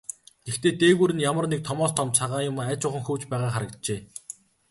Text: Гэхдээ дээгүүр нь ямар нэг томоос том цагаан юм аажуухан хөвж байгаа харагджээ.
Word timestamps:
Гэхдээ 0.45 0.73
дээгүүр 0.81 1.11
нь 1.13 1.25
ямар 1.29 1.45
нэг 1.49 1.61
томоос 1.67 1.91
том 1.97 2.09
цагаан 2.17 2.47
юм 2.49 2.57
аажуухан 2.63 3.03
хөвж 3.05 3.21
байгаа 3.29 3.51
харагджээ. 3.53 3.99